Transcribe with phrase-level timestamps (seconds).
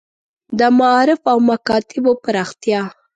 [0.59, 2.81] د معارف او مکاتیبو پراختیا.